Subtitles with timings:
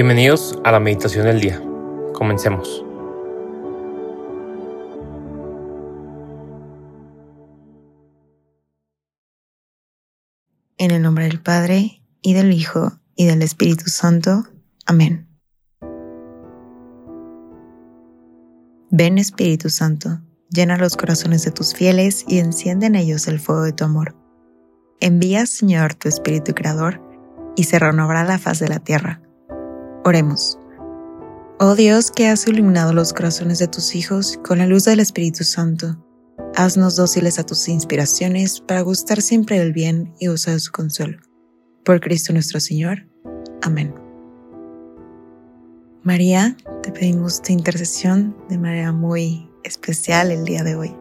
[0.00, 1.60] Bienvenidos a la meditación del día.
[2.14, 2.84] Comencemos.
[10.76, 14.44] En el nombre del Padre, y del Hijo, y del Espíritu Santo.
[14.86, 15.26] Amén.
[18.92, 23.62] Ven Espíritu Santo, llena los corazones de tus fieles y enciende en ellos el fuego
[23.62, 24.14] de tu amor.
[25.00, 27.02] Envía, Señor, tu Espíritu Creador,
[27.56, 29.22] y se renovará la faz de la tierra.
[30.08, 30.58] Oremos.
[31.60, 35.44] Oh Dios que has iluminado los corazones de tus hijos con la luz del Espíritu
[35.44, 36.02] Santo,
[36.56, 41.18] haznos dóciles a tus inspiraciones para gustar siempre del bien y de su consuelo.
[41.84, 43.06] Por Cristo nuestro Señor.
[43.60, 43.94] Amén.
[46.04, 50.96] María, te pedimos tu intercesión de manera muy especial el día de hoy.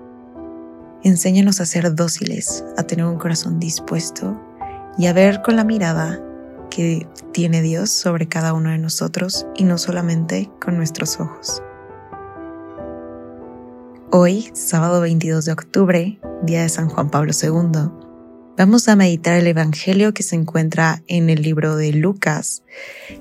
[1.05, 4.37] Enséñanos a ser dóciles, a tener un corazón dispuesto
[4.97, 6.26] y a ver con la mirada
[6.77, 11.63] que tiene Dios sobre cada uno de nosotros y no solamente con nuestros ojos.
[14.11, 17.89] Hoy, sábado 22 de octubre, día de San Juan Pablo II,
[18.57, 22.61] vamos a meditar el Evangelio que se encuentra en el libro de Lucas,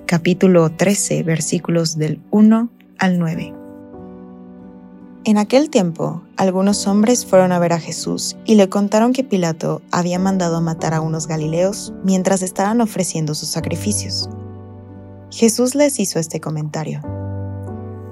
[0.05, 3.56] capítulo 13, versículos del 1 al 9.
[5.29, 9.83] En aquel tiempo, algunos hombres fueron a ver a Jesús y le contaron que Pilato
[9.91, 14.31] había mandado matar a unos galileos mientras estaban ofreciendo sus sacrificios.
[15.33, 17.03] Jesús les hizo este comentario.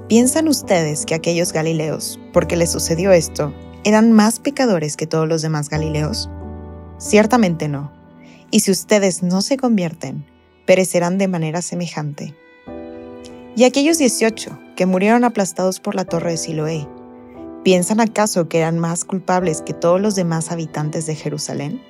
[0.09, 3.53] ¿Piensan ustedes que aquellos galileos, porque les sucedió esto,
[3.85, 6.29] eran más pecadores que todos los demás galileos?
[6.97, 7.93] Ciertamente no.
[8.51, 10.25] Y si ustedes no se convierten,
[10.65, 12.35] perecerán de manera semejante.
[13.55, 16.89] Y aquellos 18 que murieron aplastados por la torre de Siloé,
[17.65, 21.81] ¿Piensan acaso que eran más culpables que todos los demás habitantes de Jerusalén?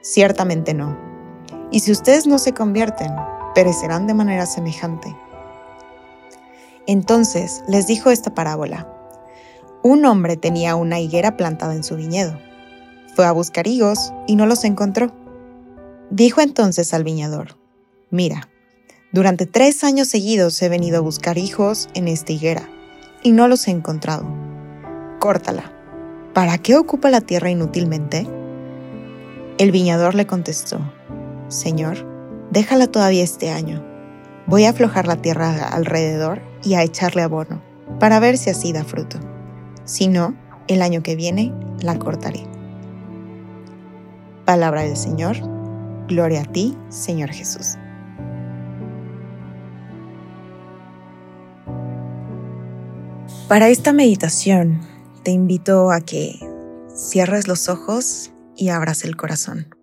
[0.00, 0.96] Ciertamente no.
[1.70, 3.12] Y si ustedes no se convierten,
[3.54, 5.14] perecerán de manera semejante.
[6.86, 8.90] Entonces les dijo esta parábola.
[9.82, 12.40] Un hombre tenía una higuera plantada en su viñedo.
[13.14, 15.12] Fue a buscar higos y no los encontró.
[16.08, 17.58] Dijo entonces al viñador,
[18.08, 18.48] mira,
[19.12, 22.66] durante tres años seguidos he venido a buscar hijos en esta higuera
[23.22, 24.35] y no los he encontrado
[25.18, 25.72] córtala.
[26.34, 28.26] ¿Para qué ocupa la tierra inútilmente?
[29.58, 30.80] El viñador le contestó,
[31.48, 32.06] Señor,
[32.50, 33.82] déjala todavía este año.
[34.46, 37.62] Voy a aflojar la tierra alrededor y a echarle abono,
[37.98, 39.18] para ver si así da fruto.
[39.84, 40.34] Si no,
[40.68, 42.46] el año que viene la cortaré.
[44.44, 45.36] Palabra del Señor.
[46.06, 47.76] Gloria a ti, Señor Jesús.
[53.48, 54.80] Para esta meditación
[55.26, 56.38] te invito a que
[56.94, 59.74] cierres los ojos y abras el corazón.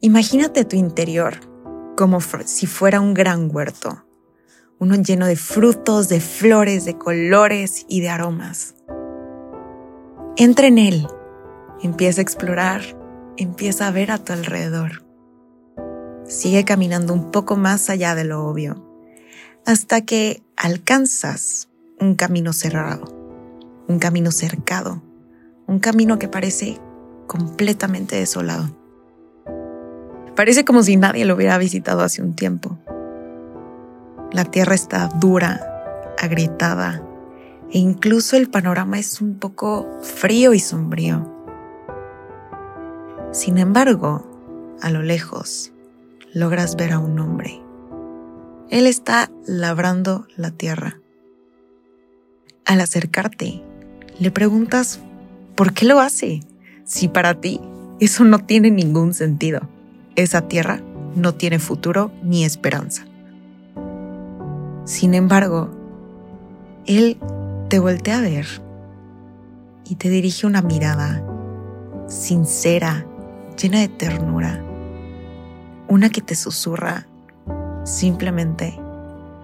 [0.00, 1.34] Imagínate tu interior
[1.96, 4.06] como si fuera un gran huerto,
[4.78, 8.76] uno lleno de frutos, de flores, de colores y de aromas.
[10.36, 11.08] Entra en él,
[11.82, 12.82] empieza a explorar,
[13.36, 15.04] empieza a ver a tu alrededor.
[16.28, 18.88] Sigue caminando un poco más allá de lo obvio,
[19.64, 23.15] hasta que alcanzas un camino cerrado
[23.88, 25.02] un camino cercado,
[25.66, 26.78] un camino que parece
[27.26, 28.70] completamente desolado.
[30.34, 32.78] Parece como si nadie lo hubiera visitado hace un tiempo.
[34.32, 37.02] La tierra está dura, agrietada,
[37.70, 41.32] e incluso el panorama es un poco frío y sombrío.
[43.32, 44.26] Sin embargo,
[44.80, 45.72] a lo lejos,
[46.32, 47.62] logras ver a un hombre.
[48.68, 51.00] Él está labrando la tierra.
[52.64, 53.62] Al acercarte,
[54.18, 55.00] le preguntas,
[55.54, 56.40] ¿por qué lo hace?
[56.84, 57.60] Si para ti
[58.00, 59.60] eso no tiene ningún sentido.
[60.14, 60.80] Esa tierra
[61.14, 63.04] no tiene futuro ni esperanza.
[64.84, 65.70] Sin embargo,
[66.86, 67.18] él
[67.68, 68.46] te voltea a ver
[69.88, 71.22] y te dirige una mirada
[72.06, 73.04] sincera,
[73.60, 74.64] llena de ternura,
[75.88, 77.06] una que te susurra
[77.84, 78.78] simplemente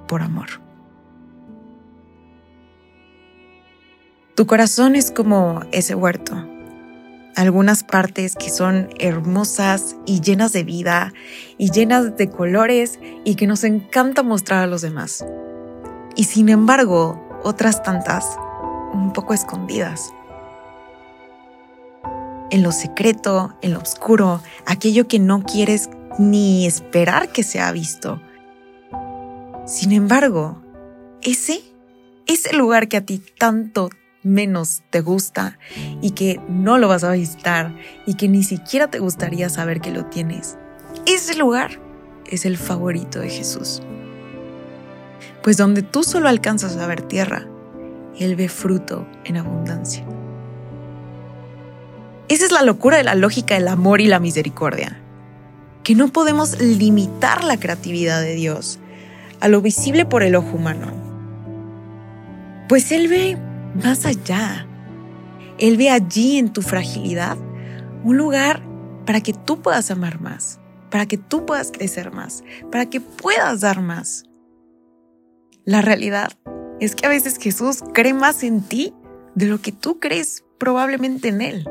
[0.06, 0.61] por amor.
[4.42, 6.34] Tu corazón es como ese huerto.
[7.36, 11.12] Algunas partes que son hermosas y llenas de vida
[11.58, 15.24] y llenas de colores y que nos encanta mostrar a los demás.
[16.16, 18.36] Y sin embargo, otras tantas
[18.92, 20.12] un poco escondidas.
[22.50, 25.88] En lo secreto, en lo oscuro, aquello que no quieres
[26.18, 28.20] ni esperar que sea visto.
[29.68, 30.60] Sin embargo,
[31.22, 31.62] ese,
[32.26, 33.88] ese lugar que a ti tanto,
[34.22, 35.58] menos te gusta
[36.00, 37.74] y que no lo vas a visitar
[38.06, 40.56] y que ni siquiera te gustaría saber que lo tienes.
[41.06, 41.80] Ese lugar
[42.26, 43.82] es el favorito de Jesús.
[45.42, 47.46] Pues donde tú solo alcanzas a ver tierra,
[48.18, 50.04] Él ve fruto en abundancia.
[52.28, 54.98] Esa es la locura de la lógica del amor y la misericordia,
[55.82, 58.78] que no podemos limitar la creatividad de Dios
[59.40, 60.92] a lo visible por el ojo humano.
[62.68, 63.36] Pues Él ve
[63.74, 64.66] más allá.
[65.58, 67.36] Él ve allí en tu fragilidad
[68.04, 68.62] un lugar
[69.06, 70.58] para que tú puedas amar más,
[70.90, 74.24] para que tú puedas crecer más, para que puedas dar más.
[75.64, 76.32] La realidad
[76.80, 78.92] es que a veces Jesús cree más en ti
[79.34, 81.68] de lo que tú crees probablemente en Él.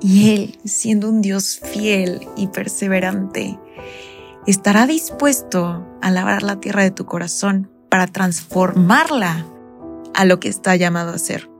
[0.00, 3.58] Y Él, siendo un Dios fiel y perseverante,
[4.46, 9.46] estará dispuesto a labrar la tierra de tu corazón para transformarla
[10.14, 11.50] a lo que está llamado a ser.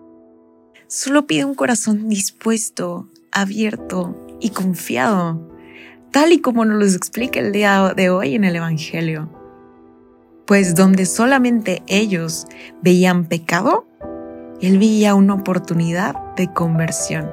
[0.87, 5.49] Solo pide un corazón dispuesto, abierto y confiado,
[6.11, 9.41] tal y como nos lo explica el día de hoy en el Evangelio
[10.50, 12.44] pues donde solamente ellos
[12.82, 13.87] veían pecado,
[14.61, 17.31] él veía una oportunidad de conversión.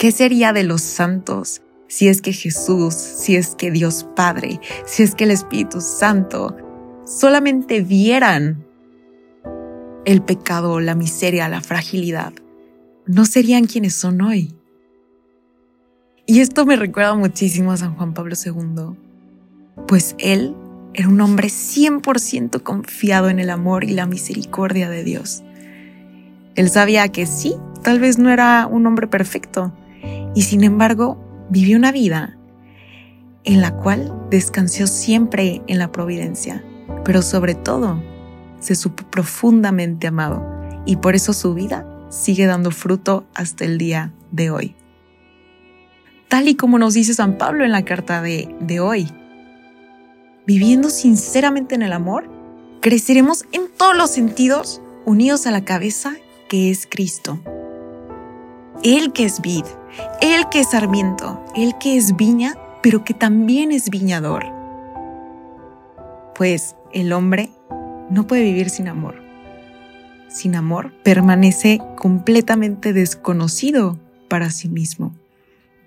[0.00, 5.04] ¿Qué sería de los santos si es que Jesús, si es que Dios Padre, si
[5.04, 6.56] es que el Espíritu Santo
[7.04, 8.66] solamente vieran
[10.08, 12.32] el pecado, la miseria, la fragilidad?
[13.04, 14.54] No serían quienes son hoy.
[16.24, 18.96] Y esto me recuerda muchísimo a San Juan Pablo II,
[19.86, 20.56] pues él
[20.94, 25.42] era un hombre 100% confiado en el amor y la misericordia de Dios.
[26.54, 29.74] Él sabía que sí, tal vez no era un hombre perfecto,
[30.34, 32.38] y sin embargo vivió una vida
[33.44, 36.64] en la cual descansó siempre en la providencia,
[37.04, 38.02] pero sobre todo
[38.60, 40.44] se supo profundamente amado,
[40.84, 44.74] y por eso su vida sigue dando fruto hasta el día de hoy.
[46.28, 49.08] Tal y como nos dice San Pablo en la carta de, de hoy,
[50.46, 52.30] viviendo sinceramente en el amor,
[52.80, 56.14] creceremos en todos los sentidos unidos a la cabeza
[56.48, 57.40] que es Cristo.
[58.82, 59.64] Él que es vid,
[60.20, 64.44] Él que es sarmiento, Él que es viña, pero que también es viñador.
[66.34, 67.50] Pues el hombre
[68.10, 69.22] no puede vivir sin amor.
[70.28, 75.14] Sin amor permanece completamente desconocido para sí mismo.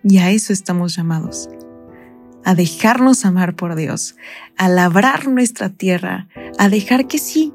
[0.03, 1.49] Y a eso estamos llamados,
[2.43, 4.15] a dejarnos amar por Dios,
[4.57, 6.27] a labrar nuestra tierra,
[6.57, 7.53] a dejar que sí,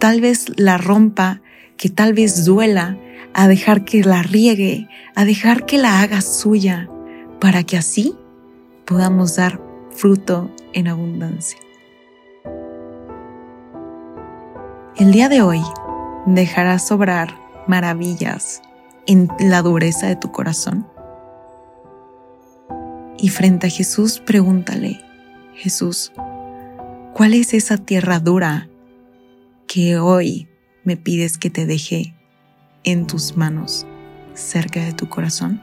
[0.00, 1.42] tal vez la rompa,
[1.76, 2.98] que tal vez duela,
[3.34, 6.88] a dejar que la riegue, a dejar que la haga suya,
[7.38, 8.14] para que así
[8.86, 9.60] podamos dar
[9.90, 11.58] fruto en abundancia.
[15.04, 15.60] El día de hoy
[16.24, 18.62] dejarás sobrar maravillas
[19.06, 20.88] en la dureza de tu corazón
[23.18, 25.02] y frente a Jesús pregúntale,
[25.56, 26.10] Jesús,
[27.12, 28.70] ¿cuál es esa tierra dura
[29.66, 30.48] que hoy
[30.84, 32.14] me pides que te deje
[32.82, 33.86] en tus manos
[34.32, 35.62] cerca de tu corazón?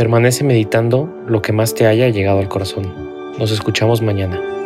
[0.00, 2.90] Permanece meditando lo que más te haya llegado al corazón.
[3.38, 4.59] Nos escuchamos mañana.